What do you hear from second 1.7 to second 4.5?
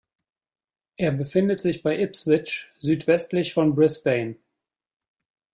bei Ipswich südwestlich von Brisbane.